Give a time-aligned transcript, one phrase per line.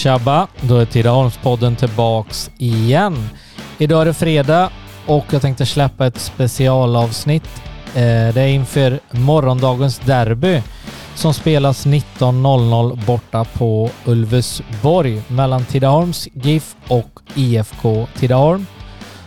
[0.00, 0.46] Tjabba!
[0.60, 3.28] Då är Tidaholmspodden tillbaks igen.
[3.78, 4.70] Idag är det fredag
[5.06, 7.62] och jag tänkte släppa ett specialavsnitt.
[7.94, 10.62] Eh, det är inför morgondagens derby
[11.14, 18.66] som spelas 19.00 borta på Ulvesborg mellan Tidaholms GIF och IFK Tidaholm.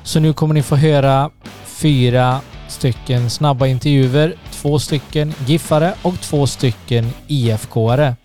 [0.03, 1.29] Så nu kommer ni få höra
[1.65, 8.15] fyra stycken snabba intervjuer, två stycken Giffare och två stycken IFK-are.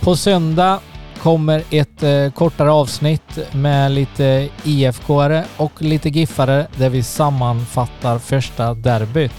[0.00, 0.80] På söndag
[1.26, 8.74] kommer ett eh, kortare avsnitt med lite IFK-are och lite Giffare där vi sammanfattar första
[8.74, 9.32] derbyt.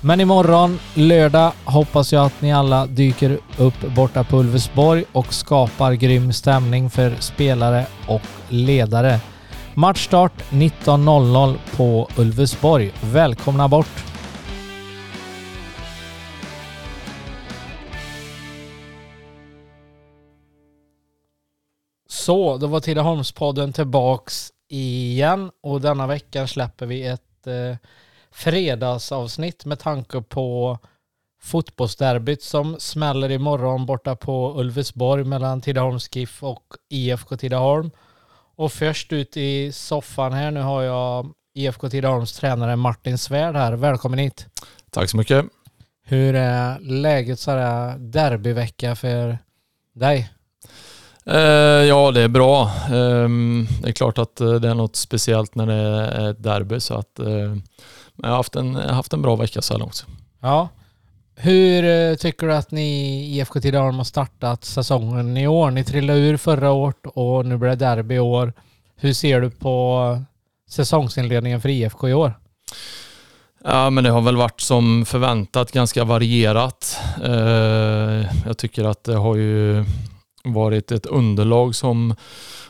[0.00, 5.92] Men imorgon, lördag, hoppas jag att ni alla dyker upp borta på Ulvesborg och skapar
[5.92, 9.20] grym stämning för spelare och ledare.
[9.74, 12.92] Matchstart 19.00 på Ulvesborg.
[13.00, 14.09] Välkomna bort!
[22.30, 27.76] Så, då var Tidaholmspodden tillbaks igen och denna veckan släpper vi ett eh,
[28.30, 30.78] fredagsavsnitt med tanke på
[31.42, 37.90] fotbollsderbyt som smäller imorgon borta på Ulvesborg mellan Tidaholms GIF och IFK Tidaholm.
[38.56, 43.72] Och först ut i soffan här nu har jag IFK Tidaholms tränare Martin Svärd här.
[43.72, 44.46] Välkommen hit.
[44.90, 45.46] Tack så mycket.
[46.04, 49.38] Hur är läget så här derbyvecka för
[49.94, 50.30] dig?
[51.30, 52.70] Eh, ja, det är bra.
[52.92, 56.80] Ehm, det är klart att eh, det är något speciellt när det är ett derby
[56.80, 57.56] så att eh,
[58.16, 60.06] jag har haft en, haft en bra vecka så här långt.
[60.40, 60.68] Ja.
[61.36, 65.70] Hur tycker du att ni IFK Tidaholm har startat säsongen i år?
[65.70, 68.52] Ni trillade ur förra året och nu blir det derby i år.
[68.96, 70.22] Hur ser du på
[70.70, 72.34] säsongsinledningen för IFK i år?
[73.64, 76.98] Ja, men det har väl varit som förväntat ganska varierat.
[78.46, 79.84] Jag tycker att det har ju
[80.44, 82.14] varit ett underlag som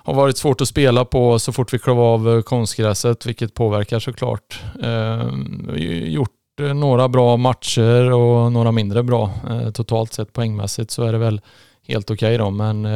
[0.02, 3.98] har varit svårt att spela på så fort vi klev av eh, konstgräset, vilket påverkar
[3.98, 4.60] såklart.
[4.82, 5.32] Eh,
[5.72, 9.32] vi har gjort eh, några bra matcher och några mindre bra.
[9.50, 11.40] Eh, totalt sett poängmässigt så är det väl
[11.86, 12.88] helt okej okay då, men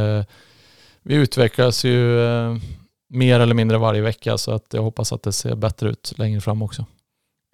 [1.02, 2.18] vi utvecklas ju
[3.08, 6.40] mer eller mindre varje vecka så att jag hoppas att det ser bättre ut längre
[6.40, 6.84] fram också.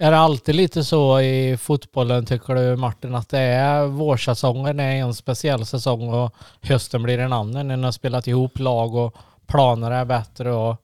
[0.03, 4.97] Är det alltid lite så i fotbollen tycker du Martin att det är vårsäsongen är
[4.97, 9.16] en speciell säsong och hösten blir en annan när ni har spelat ihop lag och
[9.47, 10.77] planer är bättre och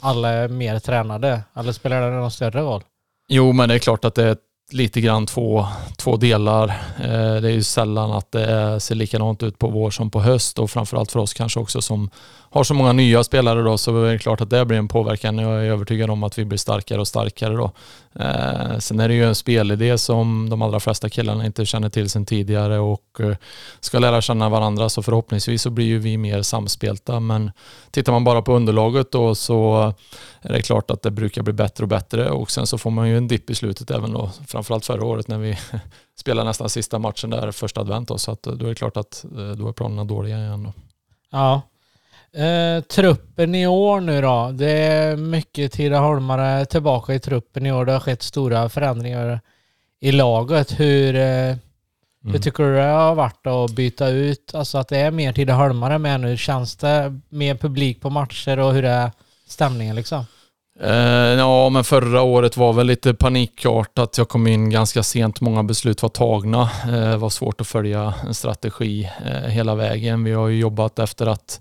[0.00, 1.40] alla är mer tränade?
[1.54, 2.82] Eller spelar det någon större roll?
[3.28, 4.36] Jo, men det är klart att det är
[4.72, 5.66] lite grann två,
[5.96, 6.68] två delar.
[6.98, 10.58] Eh, det är ju sällan att det ser likadant ut på vår som på höst
[10.58, 12.10] och framförallt för oss kanske också som
[12.54, 15.38] har så många nya spelare då så är det klart att det blir en påverkan.
[15.38, 17.70] Jag är övertygad om att vi blir starkare och starkare då.
[18.20, 22.10] Eh, sen är det ju en spelidé som de allra flesta killarna inte känner till
[22.10, 23.36] sedan tidigare och eh,
[23.80, 27.50] ska lära känna varandra så förhoppningsvis så blir ju vi mer samspelta men
[27.90, 29.94] tittar man bara på underlaget då så
[30.42, 33.08] är det klart att det brukar bli bättre och bättre och sen så får man
[33.08, 35.58] ju en dipp i slutet även då framförallt förra året när vi
[36.20, 38.96] spelade nästan sista matchen där första advent då så att eh, då är det klart
[38.96, 40.72] att eh, då är planerna dåliga igen då.
[41.30, 41.62] Ja,
[42.34, 44.50] Eh, truppen i år nu då.
[44.54, 47.84] Det är mycket Tidaholmare tillbaka i truppen i år.
[47.84, 49.40] Det har skett stora förändringar
[50.00, 50.80] i laget.
[50.80, 51.58] Hur, eh, mm.
[52.22, 55.98] hur tycker du det har varit att byta ut, alltså att det är mer Tidaholmare
[55.98, 56.36] med nu?
[56.36, 59.10] Känns det mer publik på matcher och hur är
[59.46, 60.24] stämningen liksom?
[60.80, 60.92] Eh,
[61.38, 64.18] ja, men förra året var väl lite panikartat.
[64.18, 66.62] Jag kom in ganska sent, många beslut var tagna.
[66.84, 70.24] Eh, det var svårt att följa en strategi eh, hela vägen.
[70.24, 71.60] Vi har ju jobbat efter att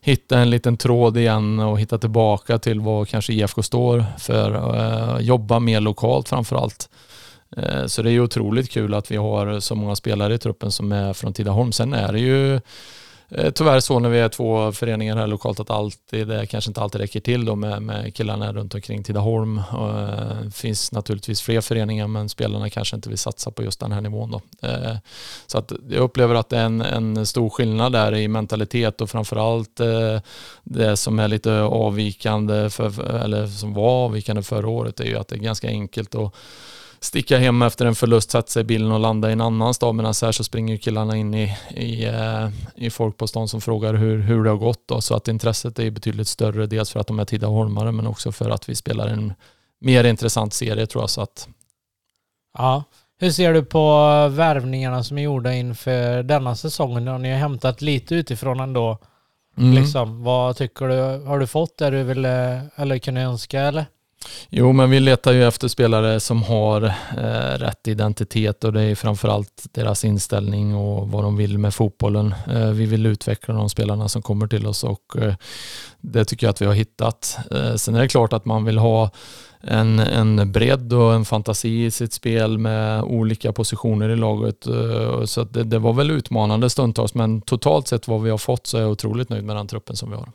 [0.00, 4.50] hitta en liten tråd igen och hitta tillbaka till vad kanske IFK står för.
[4.74, 6.88] Uh, jobba mer lokalt framför allt.
[7.58, 10.38] Uh, eh, så det är ju otroligt kul att vi har så många spelare i
[10.38, 11.72] truppen som är från Tidaholm.
[11.72, 12.60] Sen är det ju
[13.30, 16.80] Eh, tyvärr så när vi är två föreningar här lokalt att alltid, det kanske inte
[16.80, 19.62] alltid räcker till då med, med killarna runt omkring Tidaholm.
[20.44, 24.00] Det finns naturligtvis fler föreningar men spelarna kanske inte vill satsa på just den här
[24.00, 24.30] nivån.
[24.30, 24.68] Då.
[24.68, 24.96] Eh,
[25.46, 29.10] så att jag upplever att det är en, en stor skillnad där i mentalitet och
[29.10, 29.80] framförallt
[30.62, 35.28] det som är lite avvikande, för, eller som var avvikande förra året är ju att
[35.28, 36.34] det är ganska enkelt att
[37.00, 39.94] sticka hem efter en förlust, sätta sig i bilen och landa i en annan stad.
[39.94, 43.94] Medan här så springer killarna in i, i, eh, i folk på stan som frågar
[43.94, 44.82] hur, hur det har gått.
[44.86, 45.00] Då.
[45.00, 46.66] Så att intresset är betydligt större.
[46.66, 49.32] Dels för att de är Tidaholmare men också för att vi spelar en
[49.80, 51.10] mer intressant serie tror jag.
[51.10, 51.48] Så att...
[52.58, 52.84] Ja.
[53.18, 53.88] Hur ser du på
[54.28, 57.22] värvningarna som är gjorda inför denna säsongen?
[57.22, 58.98] Ni har hämtat lite utifrån ändå.
[59.58, 59.74] Mm.
[59.74, 61.26] Liksom, vad tycker du?
[61.26, 63.86] Har du fått det du ville eller kunde önska eller?
[64.48, 66.82] Jo, men vi letar ju efter spelare som har
[67.18, 72.34] eh, rätt identitet och det är framförallt deras inställning och vad de vill med fotbollen.
[72.50, 75.34] Eh, vi vill utveckla de spelarna som kommer till oss och eh,
[76.00, 77.38] det tycker jag att vi har hittat.
[77.50, 79.10] Eh, sen är det klart att man vill ha
[79.60, 84.66] en, en bredd och en fantasi i sitt spel med olika positioner i laget.
[84.66, 88.66] Eh, så det, det var väl utmanande stundtals, men totalt sett vad vi har fått
[88.66, 90.28] så är jag otroligt nöjd med den truppen som vi har.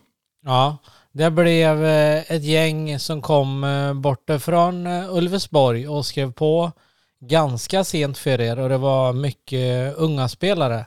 [0.45, 0.77] Ja,
[1.15, 6.71] det blev eh, ett gäng som kom eh, bortifrån Ulvesborg och skrev på
[7.19, 10.85] ganska sent för er och det var mycket unga spelare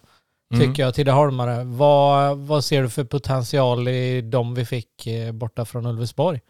[0.55, 0.69] mm.
[0.69, 1.65] tycker jag, Tidaholmare.
[1.65, 6.41] Vad, vad ser du för potential i de vi fick borta från Ulvesborg?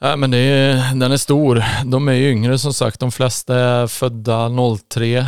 [0.00, 1.64] Ja, men är, den är stor.
[1.84, 3.00] De är yngre som sagt.
[3.00, 4.48] De flesta är födda
[4.88, 5.24] 03 eh,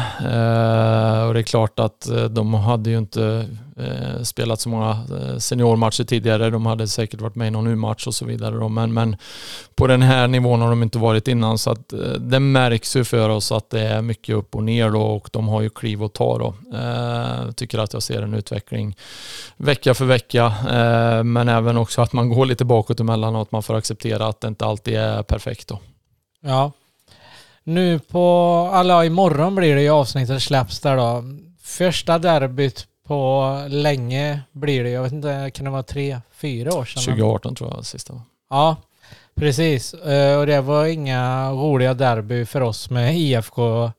[1.26, 3.46] och det är klart att eh, de hade ju inte
[3.79, 6.51] eh, spelat så många eh, seniormatcher tidigare.
[6.51, 8.57] De hade säkert varit med i någon U-match och så vidare.
[8.57, 8.69] Då.
[8.69, 9.17] Men, men
[9.75, 13.05] på den här nivån har de inte varit innan så att eh, det märks ju
[13.05, 16.03] för oss att det är mycket upp och ner då och de har ju kliv
[16.03, 16.55] att ta då.
[16.79, 18.97] Eh, tycker att jag ser en utveckling
[19.57, 23.53] vecka för vecka eh, men även också att man går lite bakåt emellan och att
[23.53, 25.81] man får acceptera att det inte alltid är perfekt då.
[26.41, 26.73] Ja.
[27.65, 31.25] Nu på, alla imorgon blir det ju avsnittet släpps där då.
[31.63, 34.90] Första derbyt på länge blir det.
[34.90, 37.02] Jag vet inte, kan det vara tre, fyra år sedan?
[37.02, 38.22] 2018 tror jag sista var.
[38.50, 38.76] Ja,
[39.34, 39.94] precis.
[39.94, 43.90] Eh, och det var inga roliga derby för oss med IFK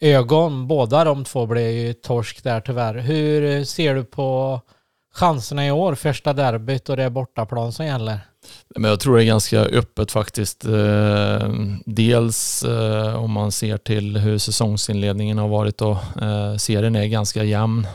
[0.00, 0.66] ögon.
[0.68, 2.94] Båda de två blev ju torsk där tyvärr.
[2.94, 4.60] Hur ser du på
[5.14, 5.94] chanserna i år?
[5.94, 8.20] Första derbyt och det är bortaplan som gäller.
[8.76, 10.64] Men jag tror det är ganska öppet faktiskt.
[10.64, 11.48] Eh,
[11.86, 17.44] dels eh, om man ser till hur säsongsinledningen har varit och eh, serien är ganska
[17.44, 17.86] jämn.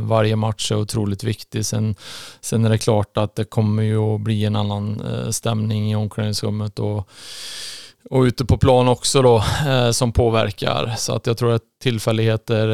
[0.00, 1.66] Varje match är otroligt viktig.
[1.66, 1.94] Sen,
[2.40, 6.78] sen är det klart att det kommer ju att bli en annan stämning i omklädningsrummet
[6.78, 7.08] och
[8.10, 9.44] och ute på plan också då
[9.92, 10.94] som påverkar.
[10.98, 12.68] Så att jag tror att tillfälligheter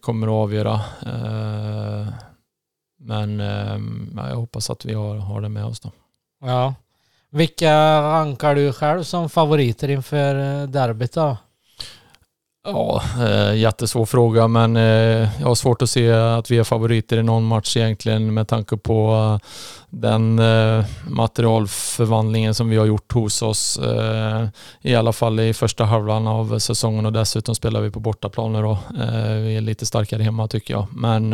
[0.00, 0.80] kommer att avgöra.
[3.02, 3.78] Men eh,
[4.30, 5.92] jag hoppas att vi har, har det med oss då.
[6.40, 6.74] Ja.
[7.30, 11.36] Vilka rankar du själv som favoriter inför eh, derbyt då?
[12.64, 17.18] Ja, eh, jättesvår fråga men eh, jag har svårt att se att vi är favoriter
[17.18, 19.48] i någon match egentligen med tanke på eh,
[19.90, 20.40] den
[21.08, 23.80] materialförvandlingen som vi har gjort hos oss.
[24.82, 28.72] I alla fall i första halvan av säsongen och dessutom spelar vi på bortaplaner då.
[28.72, 30.86] Eh, vi är lite starkare hemma tycker jag.
[30.92, 31.32] Men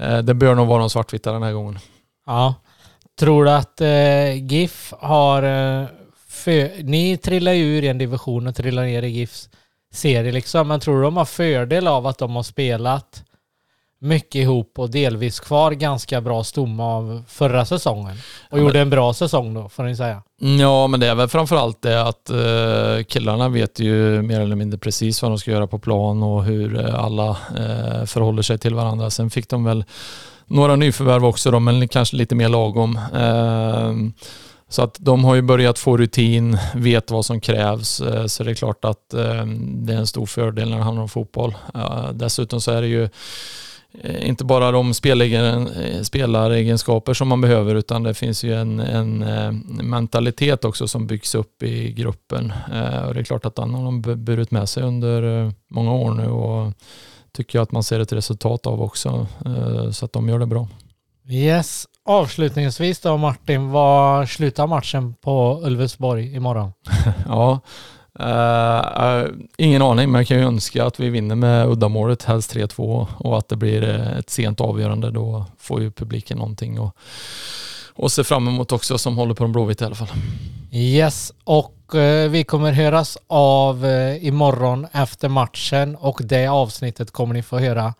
[0.00, 1.78] Eh, det bör nog vara någon svartvita den här gången.
[2.26, 2.54] Ja.
[3.18, 5.42] Tror du att eh, GIF har...
[5.42, 5.86] Eh,
[6.28, 9.48] för, ni trillar ju ur i en division och trillar ner i GIFs
[9.92, 10.68] serie liksom.
[10.68, 13.24] Men tror du de har fördel av att de har spelat
[14.02, 18.16] mycket ihop och delvis kvar ganska bra stomme av förra säsongen.
[18.50, 20.22] Och ja, gjorde en bra säsong då, får ni säga.
[20.42, 24.56] Mm, ja, men det är väl framförallt det att eh, killarna vet ju mer eller
[24.56, 28.58] mindre precis vad de ska göra på plan och hur eh, alla eh, förhåller sig
[28.58, 29.10] till varandra.
[29.10, 29.84] Sen fick de väl
[30.46, 32.98] några nyförvärv också då, men kanske lite mer lagom.
[33.14, 34.12] Ehm,
[34.68, 38.00] så att de har ju börjat få rutin, vet vad som krävs.
[38.00, 41.02] Eh, så det är klart att ehm, det är en stor fördel när det handlar
[41.02, 41.54] om fotboll.
[42.12, 43.08] Dessutom så är det ju
[44.20, 44.94] inte bara de
[46.04, 49.52] spelaregenskaper som man behöver utan det finns ju en, en, eh,
[49.82, 52.52] mentalitet också som byggs upp i gruppen.
[52.72, 56.10] Eh, och det är klart att den har de burit med sig under många år
[56.10, 56.72] nu och
[57.32, 59.26] tycker jag att man ser ett resultat av också.
[59.92, 60.68] Så att de gör det bra.
[61.28, 61.86] Yes.
[62.04, 66.72] Avslutningsvis då Martin, vad slutar matchen på Ulvesborg imorgon?
[67.26, 67.60] ja,
[68.24, 69.26] Uh,
[69.56, 73.38] ingen aning, men jag kan ju önska att vi vinner med uddamålet, helst 3-2 och
[73.38, 75.10] att det blir eh, ett sent avgörande.
[75.10, 76.96] Då får ju publiken någonting och,
[77.94, 80.08] och se fram emot också som håller på de blåvita i alla fall.
[80.72, 87.34] Yes, och uh, vi kommer höras av uh, imorgon efter matchen och det avsnittet kommer
[87.34, 87.94] ni få höra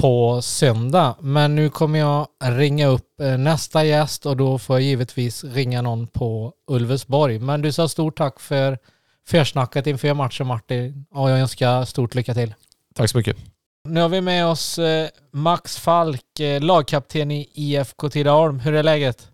[0.00, 1.14] på söndag.
[1.20, 3.08] Men nu kommer jag ringa upp
[3.38, 7.38] nästa gäst och då får jag givetvis ringa någon på Ulvesborg.
[7.38, 8.78] Men du sa stort tack för
[9.26, 12.54] försnacket inför matchen Martin och jag önskar stort lycka till.
[12.94, 13.36] Tack så mycket.
[13.88, 18.58] Nu har vi med oss eh, Max Falk, eh, lagkapten i IFK Tidaholm.
[18.58, 19.28] Hur är läget?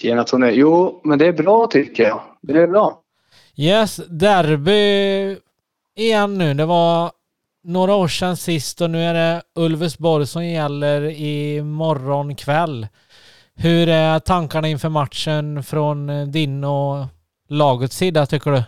[0.00, 0.50] Tjena Tony.
[0.50, 2.20] Jo, men det är bra tycker jag.
[2.42, 3.02] Det är bra.
[3.56, 5.36] Yes, derby
[5.96, 6.54] igen nu.
[6.54, 7.12] Det var
[7.64, 12.86] några år sedan sist och nu är det Ulvesborg som gäller i morgon kväll.
[13.54, 17.06] Hur är tankarna inför matchen från eh, din och
[17.48, 18.62] lagets sida tycker du?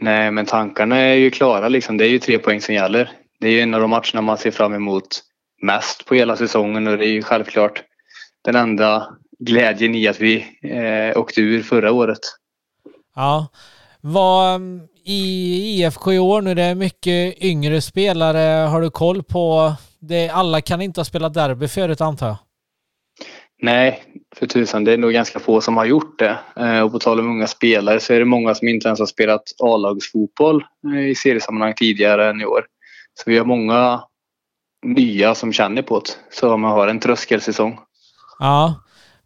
[0.00, 1.96] Nej, men tankarna är ju klara liksom.
[1.96, 3.10] Det är ju tre poäng som gäller.
[3.40, 5.22] Det är ju en av de matcherna man ser fram emot
[5.62, 7.82] mest på hela säsongen och det är ju självklart
[8.44, 12.18] den enda glädjen i att vi eh, åkte ur förra året.
[13.14, 13.46] Ja.
[14.00, 14.60] Vad
[15.04, 18.66] i IFK i år nu, det är mycket yngre spelare.
[18.66, 20.28] Har du koll på det?
[20.28, 22.36] Alla kan inte ha spelat derby förut antar jag?
[23.62, 24.02] Nej,
[24.36, 24.84] för tusan.
[24.84, 26.38] Det är nog ganska få som har gjort det.
[26.56, 29.06] Eh, och på tal om unga spelare så är det många som inte ens har
[29.06, 32.66] spelat A-lagsfotboll eh, i seriesammanhang tidigare än i år.
[33.14, 34.02] Så vi har många
[34.86, 36.10] nya som känner på det.
[36.30, 37.78] Så man har en tröskelsäsong.
[38.38, 38.74] Ja.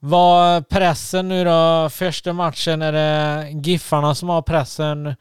[0.03, 1.89] Vad pressen nu då?
[1.93, 5.15] Första matchen, är det Giffarna som har pressen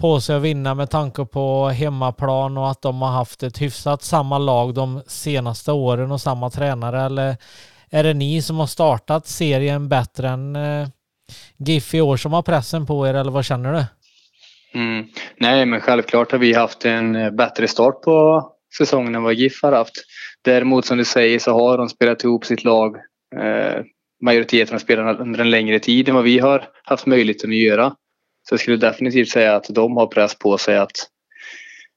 [0.00, 4.02] på sig att vinna med tanke på hemmaplan och att de har haft ett hyfsat
[4.02, 7.02] samma lag de senaste åren och samma tränare?
[7.02, 7.36] Eller
[7.90, 10.88] är det ni som har startat serien bättre än eh,
[11.56, 13.84] GIF i år som har pressen på er eller vad känner du?
[14.78, 15.06] Mm.
[15.36, 18.46] Nej, men självklart har vi haft en eh, bättre start på
[18.78, 19.94] säsongen än vad GIF har haft.
[20.42, 22.96] Däremot som du säger så har de spelat ihop sitt lag
[23.36, 23.82] eh,
[24.22, 27.94] majoriteten av spelarna under en längre tid än vad vi har haft möjligheten att göra.
[28.48, 31.06] Så jag skulle definitivt säga att de har press på sig att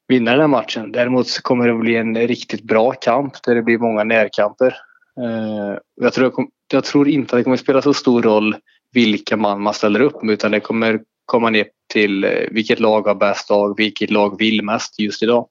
[0.07, 0.91] vinna den här matchen.
[0.91, 4.75] Däremot så kommer det bli en riktigt bra kamp där det blir många närkamper.
[5.21, 8.55] Eh, jag tror, jag tror inte att det kommer spela så stor roll
[8.91, 13.07] vilka man man ställer upp med utan det kommer komma ner till eh, vilket lag
[13.07, 15.47] har bäst lag, vilket lag vill mest just idag.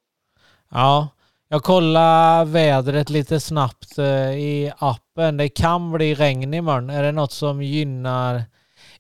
[0.70, 1.08] Ja,
[1.48, 5.36] jag kollar vädret lite snabbt eh, i appen.
[5.36, 6.90] Det kan bli regn imorgon.
[6.90, 8.42] Är det något som gynnar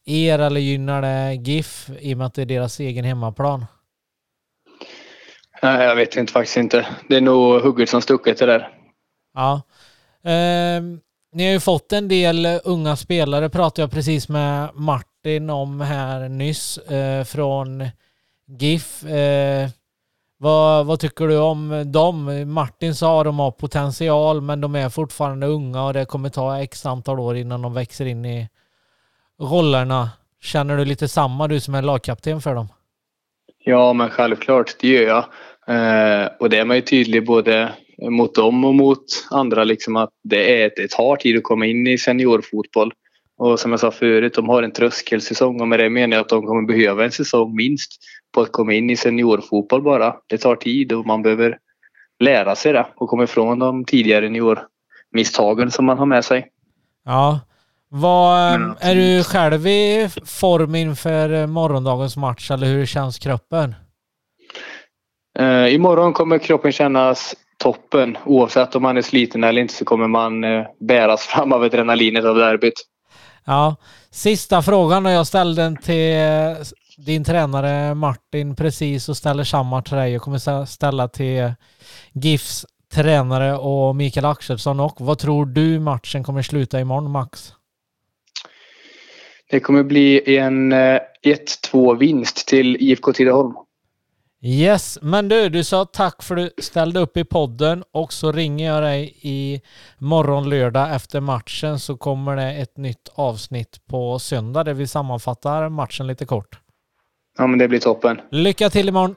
[0.04, 3.66] er eller gynnar det GIF i och med att det är deras egen hemmaplan?
[5.62, 6.86] Nej, jag vet inte faktiskt inte.
[7.08, 8.68] Det är nog hugget som stucket det där.
[9.34, 9.62] Ja.
[10.24, 10.82] Eh,
[11.32, 16.28] ni har ju fått en del unga spelare, pratade jag precis med Martin om här
[16.28, 17.88] nyss, eh, från
[18.58, 19.04] GIF.
[19.04, 19.68] Eh,
[20.38, 22.44] vad, vad, tycker du om dem?
[22.52, 26.62] Martin sa att de har potential men de är fortfarande unga och det kommer ta
[26.62, 28.48] x antal år innan de växer in i
[29.40, 30.10] rollerna.
[30.40, 32.68] Känner du lite samma du som är lagkapten för dem?
[33.64, 35.24] Ja men självklart, det gör jag.
[35.66, 37.72] Eh, och det är man ju tydlig både
[38.10, 41.86] mot dem och mot andra liksom att det, är, det tar tid att komma in
[41.86, 42.92] i seniorfotboll.
[43.38, 46.28] Och som jag sa förut, de har en tröskelsäsong och med det menar jag att
[46.28, 47.92] de kommer behöva en säsong minst
[48.34, 50.16] på att komma in i seniorfotboll bara.
[50.26, 51.58] Det tar tid och man behöver
[52.20, 56.48] lära sig det och komma ifrån de tidigare juniormisstagen som man har med sig.
[57.04, 57.40] Ja.
[57.88, 58.74] Vad, mm.
[58.80, 63.74] är du själv i form inför morgondagens match eller hur känns kroppen?
[65.40, 68.18] Uh, imorgon kommer kroppen kännas toppen.
[68.24, 72.24] Oavsett om man är sliten eller inte så kommer man uh, bäras fram av adrenalinet
[72.24, 72.86] av derbyt.
[73.44, 73.76] Ja,
[74.10, 76.16] sista frågan och jag ställde den till
[76.96, 80.12] din tränare Martin precis och ställer samma till dig.
[80.12, 81.52] Jag kommer ställa till
[82.12, 87.52] GIFs tränare och Mikael Axelsson och vad tror du matchen kommer sluta imorgon Max?
[89.50, 91.02] Det kommer bli en 1-2
[91.74, 93.54] eh, vinst till IFK Tidaholm.
[94.44, 98.32] Yes, men du, du sa tack för att du ställde upp i podden och så
[98.32, 99.60] ringer jag dig i
[99.98, 105.68] morgon lördag efter matchen så kommer det ett nytt avsnitt på söndag där vi sammanfattar
[105.68, 106.58] matchen lite kort.
[107.38, 108.20] Ja, men det blir toppen.
[108.30, 109.16] Lycka till imorgon!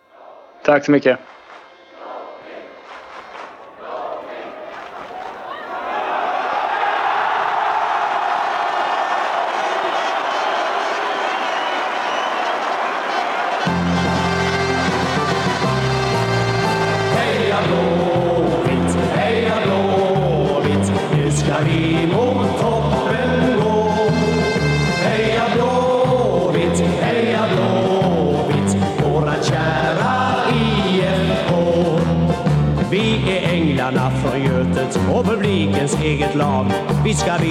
[0.66, 1.20] Tack så mycket!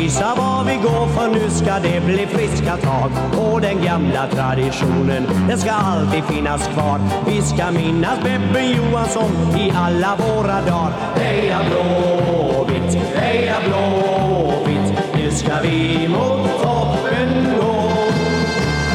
[0.04, 3.10] Visa vad vi går för nu ska det bli friska tag.
[3.38, 7.00] Och den gamla traditionen, den ska alltid finnas kvar.
[7.26, 10.92] Vi ska minnas Beppe Johansson i alla våra dagar.
[11.16, 17.90] Heja Blåvitt, heja Blåvitt, nu ska vi mot toppen gå.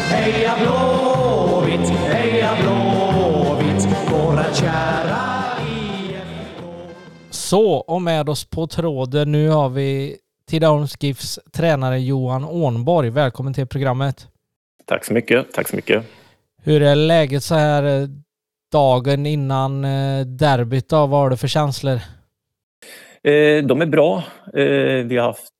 [0.09, 5.29] Heja Blåvitt, heja Blåvitt, våra kära
[7.31, 10.17] så, och med oss på tråden nu har vi
[10.49, 13.09] Tidaholms GIFs tränare Johan Ånborg.
[13.09, 14.27] Välkommen till programmet.
[14.85, 15.51] Tack så mycket.
[15.53, 16.05] Tack så mycket.
[16.63, 18.07] Hur är läget så här eh,
[18.71, 20.89] dagen innan eh, derbyt?
[20.89, 21.07] Då?
[21.07, 21.99] Vad har du för känslor?
[23.23, 24.23] Eh, de är bra.
[24.53, 25.53] Vi har haft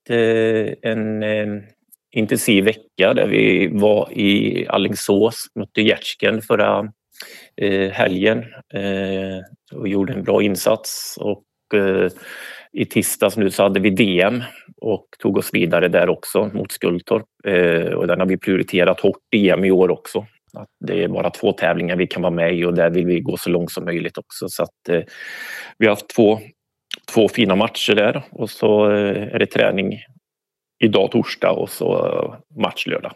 [0.81, 1.24] en
[2.12, 6.91] intensiv vecka där vi var i Allingsås, mötte Gärdsken förra
[7.91, 8.43] helgen
[9.74, 11.17] och gjorde en bra insats.
[11.19, 11.43] Och
[12.73, 14.43] i tisdags nu så hade vi DM
[14.81, 17.25] och tog oss vidare där också mot Skultorp.
[17.47, 20.25] Eh, och den har vi prioriterat hårt DM i år också.
[20.53, 23.19] Att det är bara två tävlingar vi kan vara med i och där vill vi
[23.19, 24.49] gå så långt som möjligt också.
[24.49, 25.01] Så att, eh,
[25.77, 26.39] vi har haft två,
[27.13, 29.99] två fina matcher där och så eh, är det träning
[30.83, 33.13] idag torsdag och så eh, match lördag.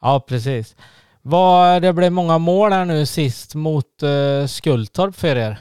[0.00, 0.76] Ja, precis.
[1.22, 5.58] Vad, det blev många mål här nu sist mot uh, Skultorp för er.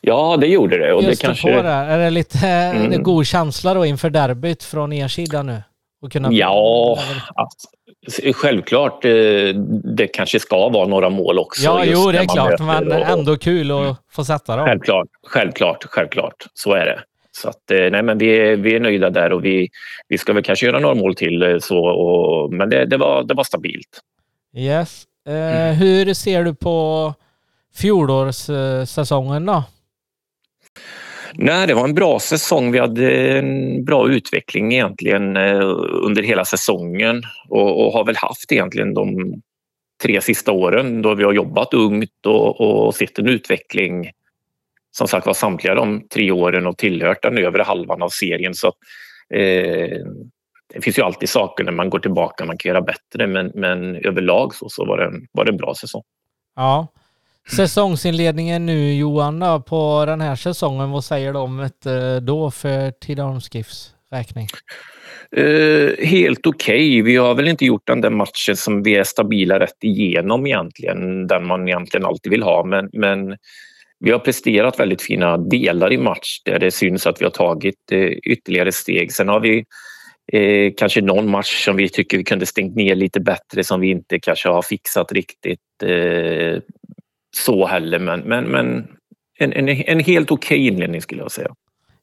[0.00, 0.92] Ja, det gjorde det.
[0.92, 1.56] Och Just det kanske...
[1.56, 1.68] på det.
[1.68, 3.02] Är det lite mm.
[3.02, 5.62] god känsla då inför derbyt från er sida nu?
[6.10, 6.32] kunna...
[6.32, 6.98] Ja,
[7.34, 7.68] alltså,
[8.34, 9.04] självklart.
[9.04, 9.10] Eh,
[9.96, 11.62] det kanske ska vara några mål också.
[11.62, 13.94] Ja, jo, det är klart, men ändå kul att mm.
[14.10, 14.66] få sätta dem.
[14.66, 16.46] Självklart, självklart, självklart.
[16.54, 17.00] Så är det.
[17.32, 19.68] Så att, eh, nej, men vi, är, vi är nöjda där och vi,
[20.08, 21.42] vi ska väl kanske göra några mål till.
[21.42, 24.00] Eh, så, och, men det, det, var, det var stabilt.
[24.56, 25.04] Yes.
[25.28, 25.76] Eh, mm.
[25.76, 27.14] Hur ser du på
[27.74, 29.64] fjolårssäsongen då?
[31.34, 32.72] Nej, det var en bra säsong.
[32.72, 35.60] Vi hade en bra utveckling egentligen eh,
[36.02, 39.34] under hela säsongen och, och har väl haft egentligen de
[40.02, 44.10] tre sista åren då vi har jobbat ungt och, och sett en utveckling
[44.90, 48.54] som sagt var samtliga de tre åren och tillhört den övre halvan av serien.
[48.54, 48.66] Så
[49.34, 49.98] eh,
[50.74, 53.96] det finns ju alltid saker när man går tillbaka man kan göra bättre men, men
[53.96, 56.02] överlag så, så var, det en, var det en bra säsong.
[56.56, 56.88] Ja.
[57.56, 63.54] Säsongsinledningen nu Johan på den här säsongen, vad säger du om det då för Tidaholms
[63.54, 64.46] GIFs räkning?
[65.36, 67.00] Uh, helt okej.
[67.00, 67.02] Okay.
[67.02, 71.26] Vi har väl inte gjort den där matchen som vi är stabila rätt igenom egentligen,
[71.26, 72.64] den man egentligen alltid vill ha.
[72.64, 73.36] Men, men
[74.00, 77.92] vi har presterat väldigt fina delar i match där det syns att vi har tagit
[77.92, 79.12] eh, ytterligare steg.
[79.12, 79.64] Sen har vi
[80.32, 83.90] eh, kanske någon match som vi tycker vi kunde stängt ner lite bättre som vi
[83.90, 85.60] inte kanske har fixat riktigt
[87.36, 87.98] så heller.
[87.98, 88.88] Men, men, men
[89.38, 91.54] en, en, en helt okej okay inledning skulle jag säga.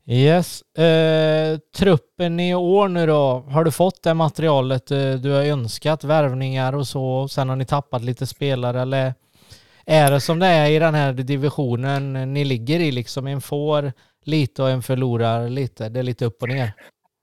[0.09, 0.61] Yes.
[0.61, 6.03] Eh, truppen i år nu då, har du fått det materialet eh, du har önskat?
[6.03, 9.13] Värvningar och så, och sen har ni tappat lite spelare eller
[9.85, 13.93] är det som det är i den här divisionen ni ligger i, liksom en får
[14.25, 15.89] lite och en förlorar lite?
[15.89, 16.73] Det är lite upp och ner.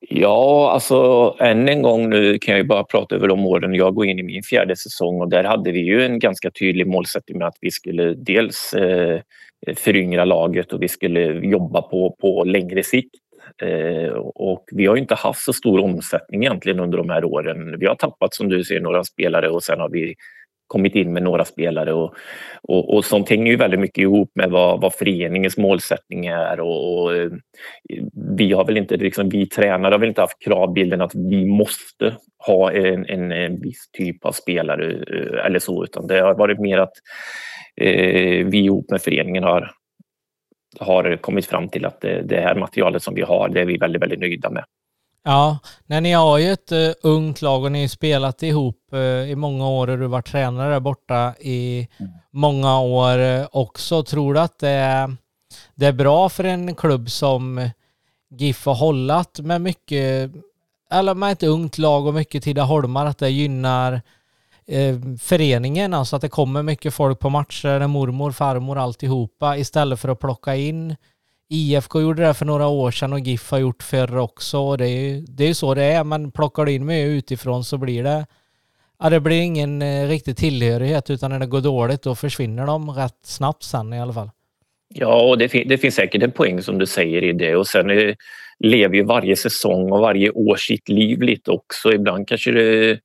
[0.08, 3.94] Ja, alltså än en gång nu kan jag ju bara prata över de åren jag
[3.94, 7.38] går in i min fjärde säsong och där hade vi ju en ganska tydlig målsättning
[7.38, 9.20] med att vi skulle dels eh,
[9.76, 13.14] föryngra laget och vi skulle jobba på, på längre sikt.
[13.62, 17.78] Eh, och vi har inte haft så stor omsättning egentligen under de här åren.
[17.78, 20.14] Vi har tappat som du ser några spelare och sen har vi
[20.66, 22.14] kommit in med några spelare och,
[22.62, 26.94] och, och sånt hänger ju väldigt mycket ihop med vad, vad föreningens målsättning är och,
[26.94, 27.30] och eh,
[28.36, 32.16] vi har väl inte, liksom, vi tränare har väl inte haft kravbilden att vi måste
[32.46, 36.60] ha en, en, en viss typ av spelare eh, eller så utan det har varit
[36.60, 36.94] mer att
[37.80, 39.70] eh, vi ihop med föreningen har
[40.78, 43.76] har kommit fram till att det, det här materialet som vi har, det är vi
[43.76, 44.64] väldigt, väldigt nöjda med.
[45.26, 49.00] Ja, när ni har ju ett uh, ungt lag och ni har spelat ihop uh,
[49.00, 52.12] i många år och du varit tränare där borta i mm.
[52.30, 54.02] många år uh, också.
[54.02, 55.16] Tror du att det är,
[55.74, 57.70] det är bra för en klubb som
[58.30, 60.30] GIF har hållit med mycket,
[60.90, 64.02] eller med ett ungt lag och mycket Tidaholmar, att det gynnar
[65.20, 70.20] föreningen, alltså att det kommer mycket folk på matcher, mormor, farmor, alltihopa, istället för att
[70.20, 70.96] plocka in
[71.48, 74.76] IFK gjorde det för några år sedan och GIF har gjort förr också.
[74.76, 77.78] Det är ju det är så det är, men plockar du in mig utifrån så
[77.78, 78.26] blir det
[79.02, 82.90] Ja, det blir ingen eh, riktig tillhörighet utan när det går dåligt då försvinner de
[82.90, 84.30] rätt snabbt sen i alla fall.
[84.94, 87.90] Ja, och det, det finns säkert en poäng som du säger i det och sen
[87.90, 88.16] är,
[88.58, 91.92] lever ju varje säsong och varje år sitt liv lite också.
[91.92, 93.00] Ibland kanske det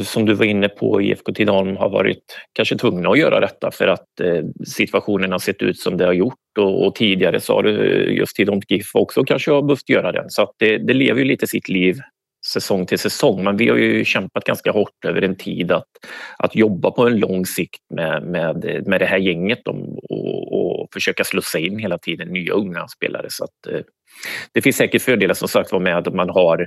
[0.00, 3.88] som du var inne på, IFK Tidaholm har varit kanske tvungna att göra detta för
[3.88, 7.64] att eh, situationen har sett ut som det har gjort och, och tidigare så har
[7.64, 10.30] eh, just Tidaholm GIF också kanske har behövt göra den.
[10.30, 12.00] Så att det, det lever ju lite sitt liv
[12.46, 13.44] säsong till säsong.
[13.44, 15.88] Men vi har ju kämpat ganska hårt över en tid att,
[16.38, 19.76] att jobba på en lång sikt med, med, med det här gänget och,
[20.52, 23.26] och försöka slussa in hela tiden nya unga spelare.
[23.28, 23.80] Så att, eh,
[24.52, 26.66] det finns säkert fördelar som sagt var med att man har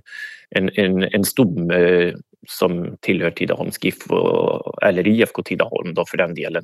[0.56, 2.14] en, en, en stomme
[2.48, 3.96] som tillhör Tidaholms GIF
[4.82, 6.64] eller IFK Tidaholm då för den delen.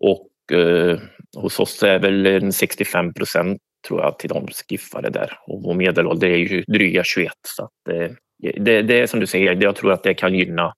[0.00, 0.98] Och eh,
[1.36, 3.58] hos oss är väl 65 procent
[3.88, 8.10] tror jag Tidaholms GIFare där och vår medelålder är ju dryga 21 så att eh,
[8.56, 10.74] det, det är som du säger, jag tror att det kan gynna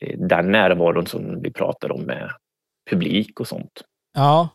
[0.00, 2.30] eh, den närvaron som vi pratar om med
[2.90, 3.82] publik och sånt.
[4.14, 4.48] Ja,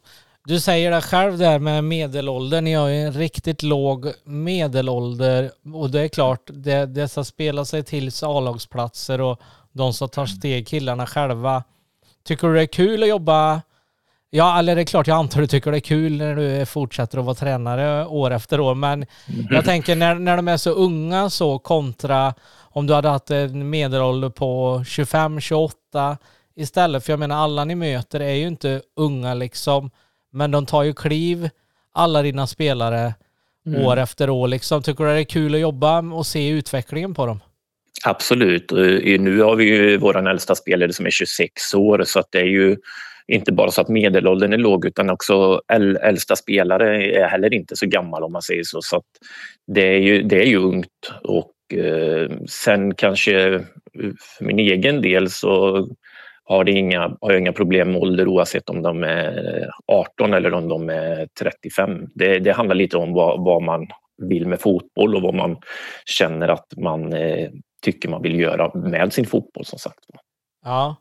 [0.45, 2.63] du säger det själv där med medelåldern.
[2.63, 7.65] Ni har ju en riktigt låg medelålder och det är klart, det, det ska spela
[7.65, 11.63] sig till A-lagsplatser och de som tar steg, killarna själva.
[12.23, 13.61] Tycker du det är kul att jobba
[14.33, 17.17] Ja, eller det är klart jag antar du tycker det är kul när du fortsätter
[17.17, 19.05] att vara tränare år efter år, men
[19.49, 23.69] jag tänker när, när de är så unga så kontra om du hade haft en
[23.69, 26.17] medelålder på 25, 28
[26.55, 27.05] istället.
[27.05, 29.91] För jag menar alla ni möter är ju inte unga liksom,
[30.31, 31.49] men de tar ju kliv,
[31.93, 33.13] alla dina spelare,
[33.65, 33.85] mm.
[33.85, 34.83] år efter år liksom.
[34.83, 37.39] Tycker du det är kul att jobba och se utvecklingen på dem?
[38.05, 38.71] Absolut.
[39.19, 42.45] Nu har vi ju vår äldsta spelare som är 26 år så att det är
[42.45, 42.77] ju
[43.27, 45.61] inte bara så att medelåldern är låg utan också
[46.01, 48.81] äldsta spelare är heller inte så gammal om man säger så.
[48.81, 49.01] så
[49.67, 53.59] det, är ju, det är ju ungt och eh, sen kanske
[54.37, 55.87] för min egen del så
[56.51, 60.69] har, det inga, har inga problem med ålder oavsett om de är 18 eller om
[60.69, 62.07] de är 35.
[62.15, 63.87] Det, det handlar lite om vad, vad, man
[64.17, 65.57] vill med fotboll och vad man
[66.05, 67.49] känner att man eh,
[67.81, 69.99] tycker man vill göra med sin fotboll som sagt.
[70.65, 70.95] Ja,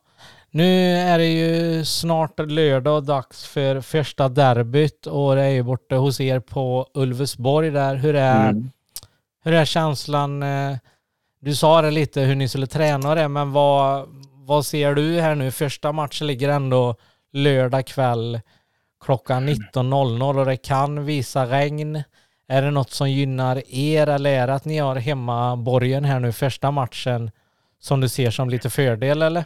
[0.50, 5.62] nu är det ju snart lördag och dags för första derbyt och det är ju
[5.62, 7.94] borta hos er på Ulvesborg där.
[7.94, 8.70] Hur är, mm.
[9.44, 10.42] hur är känslan?
[10.42, 10.76] Eh,
[11.40, 14.08] du sa det lite hur ni skulle träna det, men vad,
[14.50, 15.50] vad ser du här nu?
[15.50, 16.96] Första matchen ligger ändå
[17.32, 18.40] lördag kväll
[19.04, 22.02] klockan 19.00 och det kan visa regn.
[22.48, 26.32] Är det något som gynnar er eller är det att ni har hemmaborgen här nu
[26.32, 27.30] första matchen
[27.80, 29.44] som du ser som lite fördel eller?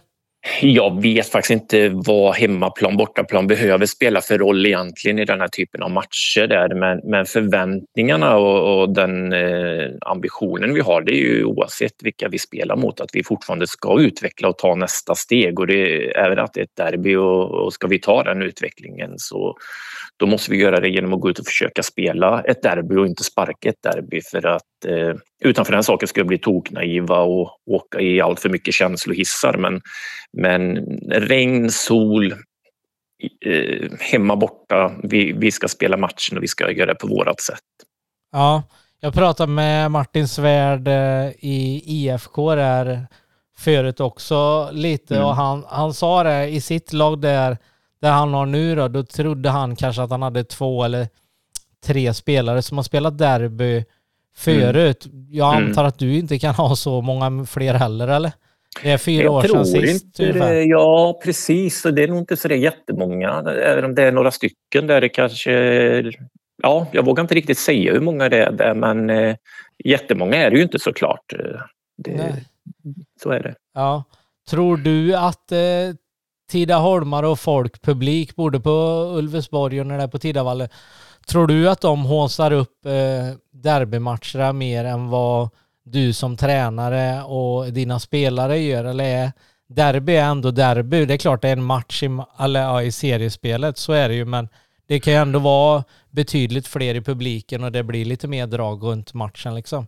[0.60, 5.48] Jag vet faktiskt inte vad hemmaplan bortaplan behöver spela för roll egentligen i den här
[5.48, 6.46] typen av matcher.
[6.46, 6.74] Där.
[6.74, 12.28] Men, men förväntningarna och, och den eh, ambitionen vi har det är ju oavsett vilka
[12.28, 15.60] vi spelar mot att vi fortfarande ska utveckla och ta nästa steg.
[15.60, 19.14] Och det är att det är ett derby och, och ska vi ta den utvecklingen
[19.16, 19.56] så
[20.16, 23.06] då måste vi göra det genom att gå ut och försöka spela ett derby och
[23.06, 28.00] inte sparka ett derby för att eh, utanför den saken skulle bli toknaiva och åka
[28.00, 29.56] i allt för mycket känslohissar.
[29.58, 29.80] Men,
[30.32, 30.76] men
[31.10, 32.32] regn, sol,
[33.46, 34.92] eh, hemma borta.
[35.02, 37.60] Vi, vi ska spela matchen och vi ska göra det på vårat sätt.
[38.32, 38.62] Ja,
[39.00, 43.06] jag pratade med Martin Svärd eh, i IFK där
[43.58, 45.26] förut också lite mm.
[45.26, 47.58] och han, han sa det i sitt lag där
[48.04, 51.08] där han har nu då, då trodde han kanske att han hade två eller
[51.86, 53.84] tre spelare som har spelat derby
[54.36, 55.06] förut.
[55.06, 55.26] Mm.
[55.30, 55.88] Jag antar mm.
[55.88, 58.32] att du inte kan ha så många fler heller, eller?
[58.82, 61.82] Det är fyra jag år sedan sist inte det, Ja, precis.
[61.82, 63.44] det är nog inte så det är jättemånga.
[63.64, 65.52] Även om det är några stycken där det kanske...
[66.62, 69.36] Ja, jag vågar inte riktigt säga hur många det är där, men eh,
[69.84, 71.32] jättemånga är det ju inte såklart.
[71.96, 72.44] Det,
[73.22, 73.54] så är det.
[73.74, 74.04] Ja.
[74.50, 75.58] Tror du att eh,
[76.50, 78.70] Tidaholmar och folk, publik, både på
[79.16, 80.68] Ulvesborg och när det är på Tidavallen.
[81.26, 85.48] Tror du att de håsar upp eh, derbymatcherna mer än vad
[85.84, 88.84] du som tränare och dina spelare gör?
[88.84, 89.32] Eller är
[89.68, 91.04] derby är ändå derby?
[91.04, 94.14] Det är klart det är en match i, eller, ja, i seriespelet, så är det
[94.14, 94.48] ju, men
[94.86, 98.82] det kan ju ändå vara betydligt fler i publiken och det blir lite mer drag
[98.82, 99.86] runt matchen liksom.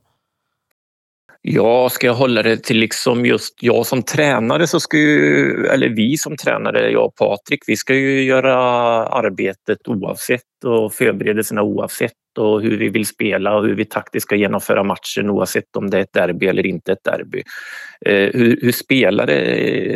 [1.42, 5.88] Ja, ska jag hålla det till liksom just jag som tränare så ska ju, eller
[5.88, 8.54] vi som tränare, jag och Patrik, vi ska ju göra
[9.06, 14.36] arbetet oavsett och förberedelserna oavsett och hur vi vill spela och hur vi taktiskt ska
[14.36, 17.42] genomföra matchen oavsett om det är ett derby eller inte ett derby.
[18.06, 19.34] Eh, hur, hur, spelare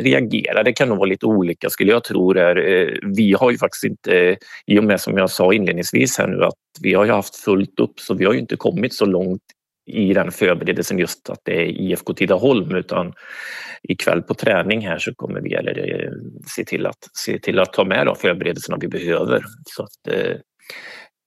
[0.00, 2.32] reagerar, det kan nog vara lite olika skulle jag tro.
[2.32, 2.56] Där.
[2.56, 6.44] Eh, vi har ju faktiskt inte, i och med som jag sa inledningsvis här nu,
[6.44, 9.42] att vi har ju haft fullt upp så vi har ju inte kommit så långt
[9.90, 13.12] i den förberedelsen just att det är IFK Tidaholm utan
[13.82, 16.10] ikväll på träning här så kommer vi eller, eh,
[16.56, 19.42] se, till att, se till att ta med de förberedelserna vi behöver.
[19.64, 20.36] Så att, eh,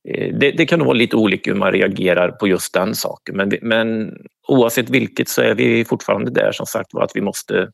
[0.10, 3.38] eh, det, det, kan nog vara lite olika hur man reagerar på just den saken
[3.38, 7.70] men, men oavsett vilket så är vi fortfarande där som sagt var att vi måste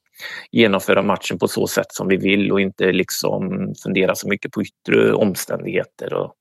[0.51, 4.61] genomföra matchen på så sätt som vi vill och inte liksom fundera så mycket på
[4.61, 6.13] yttre omständigheter.
[6.13, 6.33] Och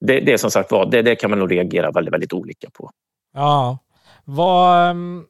[0.00, 2.90] det, det som sagt var, det, det kan man nog reagera väldigt, väldigt olika på.
[3.34, 3.78] Ja.
[4.24, 5.24] Vad ehm,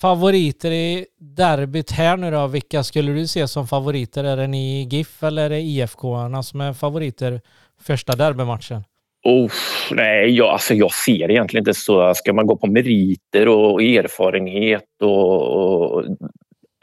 [0.00, 2.46] favoriter i derbyt här nu då?
[2.46, 4.24] Vilka skulle du se som favoriter?
[4.24, 7.40] Är det ni GIF eller är det IFK som är favoriter
[7.80, 8.84] första derbymatchen?
[9.24, 9.50] Oh,
[9.90, 12.14] nej, jag, alltså jag ser egentligen inte så.
[12.14, 16.04] Ska man gå på meriter och erfarenhet och, och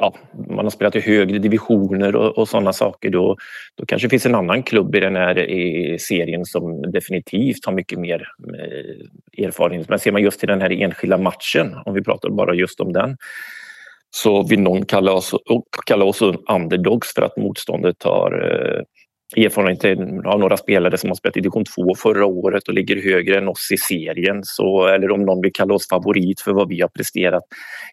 [0.04, 0.14] ja,
[0.50, 3.38] man har spelat i högre divisioner och, och sådana saker då,
[3.76, 7.74] då kanske det finns en annan klubb i den här i serien som definitivt har
[7.74, 8.28] mycket mer
[8.60, 9.90] eh, erfarenhet.
[9.90, 12.94] Men ser man just till den här enskilda matchen, om vi pratar bara just om
[12.94, 13.18] den,
[14.12, 15.34] så vill någon kalla oss,
[15.86, 18.82] kalla oss underdogs för att motståndet har eh,
[19.38, 19.86] erfarenhet
[20.26, 23.48] av några spelare som har spelat i division 2 förra året och ligger högre än
[23.48, 24.42] oss i serien.
[24.44, 27.44] Så, eller om någon vill kalla oss favorit för vad vi har presterat.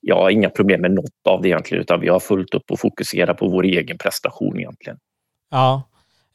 [0.03, 2.81] Jag har inga problem med något av det egentligen utan vi har fullt upp och
[2.81, 4.99] fokusera på vår egen prestation egentligen.
[5.51, 5.83] Ja,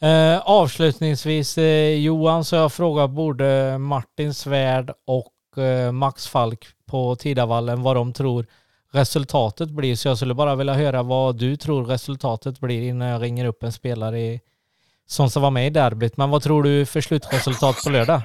[0.01, 7.15] Eh, avslutningsvis eh, Johan så jag frågat både Martin Svärd och eh, Max Falk på
[7.15, 8.45] Tidavallen vad de tror
[8.91, 9.95] resultatet blir.
[9.95, 13.63] Så jag skulle bara vilja höra vad du tror resultatet blir innan jag ringer upp
[13.63, 14.41] en spelare i,
[15.07, 16.17] som ska vara med i derbyt.
[16.17, 18.21] Men vad tror du för slutresultat på lördag?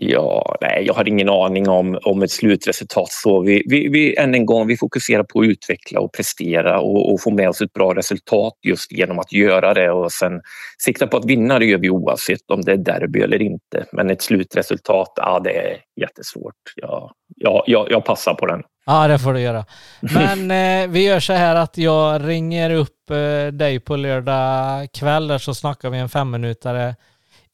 [0.00, 3.08] Ja, nej, jag har ingen aning om, om ett slutresultat.
[3.10, 7.12] Så vi, vi, vi, än en gång, vi fokuserar på att utveckla och prestera och,
[7.12, 10.40] och, få med oss ett bra resultat just genom att göra det och sen
[10.78, 11.58] sikta på att vinna.
[11.58, 13.84] Det gör vi oavsett om det är derby eller inte.
[13.92, 16.54] Men ett slutresultat, ja, det är jättesvårt.
[16.76, 18.62] Ja, ja, jag, jag passar på den.
[18.86, 19.64] Ja, det får du göra.
[20.00, 20.50] Men
[20.82, 25.54] eh, vi gör så här att jag ringer upp eh, dig på lördag kväll så
[25.54, 26.94] snackar vi en femminutare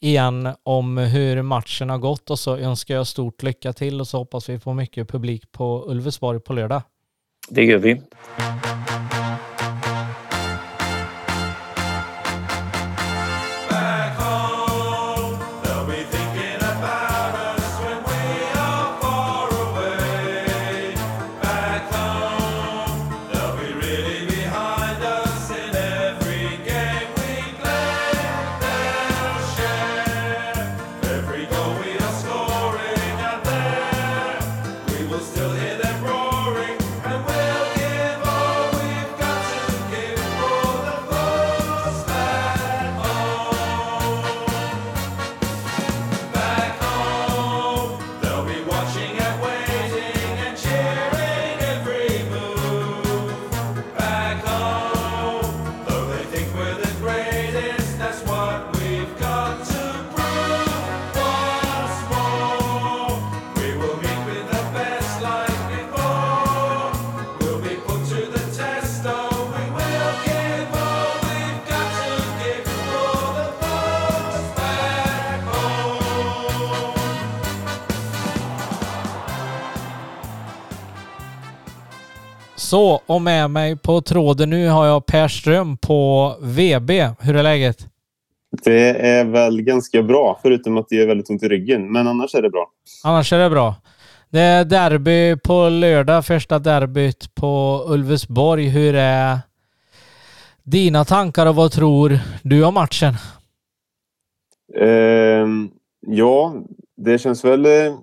[0.01, 4.18] igen om hur matchen har gått och så önskar jag stort lycka till och så
[4.18, 6.83] hoppas vi får mycket publik på Ulvesborg på lördag.
[7.49, 8.01] Det gör vi.
[82.72, 86.90] Så, och med mig på tråden nu har jag Per Ström på VB.
[87.20, 87.87] Hur är läget?
[88.64, 91.92] Det är väl ganska bra, förutom att det är väldigt ont i ryggen.
[91.92, 92.70] Men annars är det bra.
[93.04, 93.74] Annars är det bra.
[94.30, 98.68] Det är derby på lördag, första derbyt på Ulvesborg.
[98.68, 99.38] Hur är
[100.62, 103.14] dina tankar och vad tror du om matchen?
[104.80, 105.46] Uh,
[106.06, 106.54] ja,
[106.96, 107.94] det känns väl eh,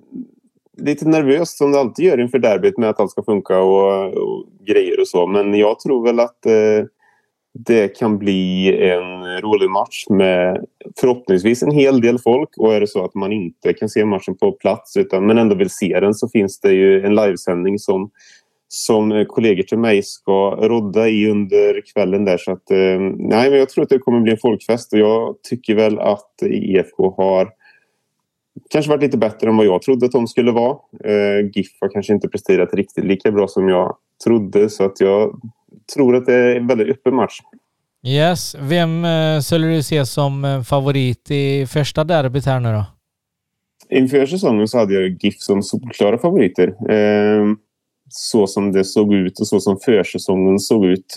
[0.80, 4.46] lite nervöst som det alltid gör inför derbyt med att allt ska funka och, och
[4.66, 5.28] grejer och så.
[5.28, 6.86] Men jag tror väl att eh,
[7.54, 10.66] det kan bli en rolig match med
[11.00, 12.50] förhoppningsvis en hel del folk.
[12.58, 15.56] Och är det så att man inte kan se matchen på plats utan men ändå
[15.56, 18.10] vill se den så finns det ju en livesändning som
[18.72, 22.38] som kollegor till mig ska rodda i under kvällen där.
[22.38, 25.36] Så att, eh, nej, men jag tror att det kommer bli en folkfest och jag
[25.50, 27.50] tycker väl att IFK har
[28.70, 30.78] kanske varit lite bättre än vad jag trodde att de skulle vara.
[31.04, 35.42] Eh, GIF har kanske inte presterat riktigt lika bra som jag trodde så att jag
[35.96, 37.40] tror att det är en väldigt öppen match.
[38.08, 38.56] Yes.
[38.60, 42.86] Vem eh, skulle du se som eh, favorit i första derbyt här nu då?
[43.90, 46.74] Inför säsongen så hade jag GIF som solklara favoriter.
[48.10, 51.16] Så som det såg ut och så som försäsongen såg ut.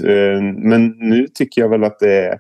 [0.56, 2.38] Men nu tycker jag väl att det är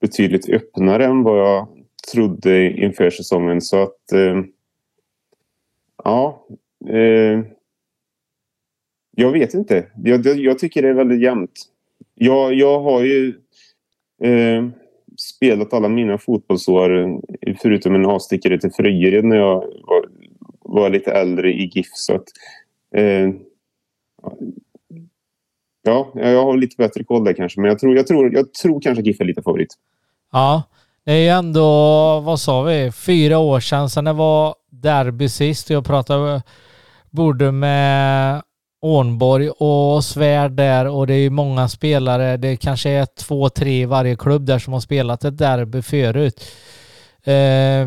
[0.00, 1.68] betydligt öppnare än vad jag
[2.12, 3.60] trodde inför säsongen.
[3.60, 4.12] Så att...
[4.12, 4.42] Eh,
[6.04, 6.46] ja.
[6.88, 7.40] Eh,
[9.16, 9.86] jag vet inte.
[10.04, 11.60] Jag, jag, tycker det är väldigt jämnt.
[12.14, 13.34] Jag, jag har ju
[14.22, 14.68] eh,
[15.18, 17.20] spelat alla mina fotbollsår
[17.62, 20.08] förutom en avstickare till Fröjered när jag var,
[20.58, 21.86] var, lite äldre i GIF.
[21.92, 22.24] Så att,
[22.94, 23.30] eh,
[25.82, 27.60] ja, jag har lite bättre koll där kanske.
[27.60, 29.74] Men jag tror, jag tror, jag tror kanske GIF är lite favorit.
[30.32, 30.62] Ja,
[31.04, 35.70] det är ju ändå, vad sa vi, fyra år sedan sedan det var derby sist.
[35.70, 36.42] Jag pratade
[37.10, 38.42] både med
[38.82, 42.36] Ånborg och Svärd där och det är ju många spelare.
[42.36, 46.44] Det kanske är två, tre i varje klubb där som har spelat ett derby förut.
[47.24, 47.86] Eh,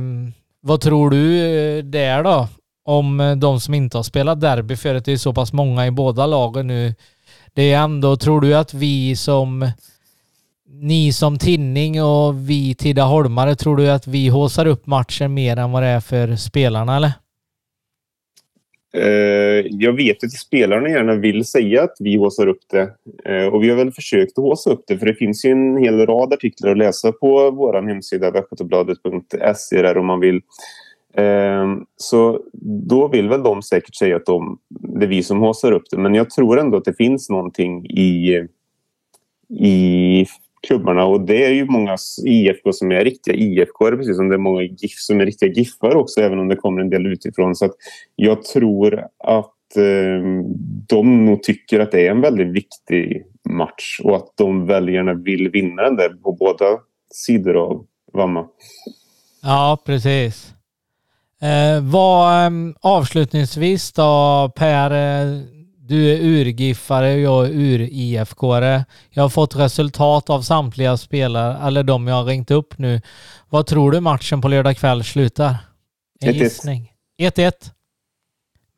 [0.61, 2.47] vad tror du eh, där då?
[2.85, 5.05] Om eh, de som inte har spelat derby förut.
[5.05, 6.95] Det är så pass många i båda lagen nu.
[7.53, 9.71] Det är ändå, tror du att vi som
[10.81, 15.71] ni som Tinning och vi Tidaholmare, tror du att vi håsar upp matchen mer än
[15.71, 17.11] vad det är för spelarna eller?
[18.97, 22.93] Eh, jag vet att spelarna gärna vill säga att vi håsar upp det.
[23.25, 25.77] Eh, och vi har väl försökt att håsa upp det för det finns ju en
[25.77, 30.41] hel rad artiklar att läsa på vår hemsida västgötabladet.se där om man vill.
[31.13, 32.39] Eh, så
[32.89, 35.97] då vill väl de säkert säga att de, det är vi som håsar upp det.
[35.97, 38.41] Men jag tror ändå att det finns någonting i,
[39.59, 40.25] i
[40.67, 44.39] klubbarna och det är ju många IFK som är riktiga IFK precis som det är
[44.39, 47.55] många GIF som är riktiga GIFar också även om det kommer en del utifrån.
[47.55, 47.73] Så att
[48.15, 50.43] jag tror att eh,
[50.87, 55.49] de nog tycker att det är en väldigt viktig match och att de väljarna vill
[55.49, 56.65] vinna den där på båda
[57.13, 58.47] sidor av Vamma.
[59.41, 60.53] Ja, precis.
[61.41, 65.41] Eh, vad, eh, avslutningsvis då Per, eh,
[65.87, 68.85] du är urgiffare och jag är ur-IFK-are.
[69.09, 73.01] Jag har fått resultat av samtliga spelare, eller de jag har ringt upp nu.
[73.49, 75.55] Vad tror du matchen på lördag kväll slutar?
[76.21, 76.33] En 1-1.
[76.33, 76.91] gissning.
[77.21, 77.51] 1-1.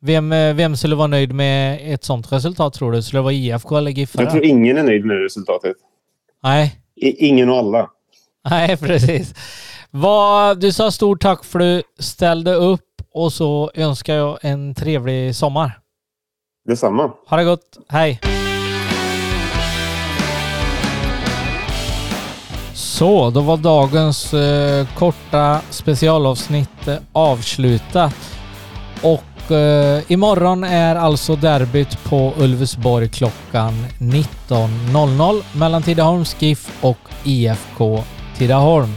[0.00, 3.02] Vem, eh, vem skulle vara nöjd med ett sånt resultat tror du?
[3.02, 4.22] Skulle det vara IFK eller Giffare?
[4.24, 5.76] Jag tror ingen är nöjd med resultatet.
[6.42, 7.90] Nej, I, ingen och alla.
[8.50, 9.34] Nej, precis.
[9.90, 14.74] Vad, du sa stort tack för att du ställde upp och så önskar jag en
[14.74, 15.78] trevlig sommar.
[16.66, 17.10] Detsamma.
[17.26, 17.78] Ha det gott.
[17.88, 18.20] Hej!
[22.74, 28.14] Så, då var dagens eh, korta specialavsnitt eh, avslutat.
[29.02, 38.04] Och eh, imorgon är alltså derbyt på Ulvesborg klockan 19.00 mellan Tidaholms GIF och IFK
[38.38, 38.92] Tidaholm.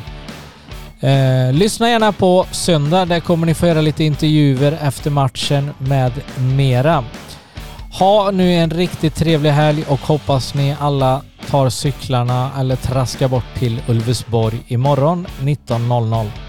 [1.00, 3.06] Eh, lyssna gärna på söndag.
[3.06, 7.04] Där kommer ni få göra lite intervjuer efter matchen med mera.
[8.00, 13.56] Ha nu en riktigt trevlig helg och hoppas ni alla tar cyklarna eller traskar bort
[13.56, 16.49] till Ulvesborg imorgon 19.00.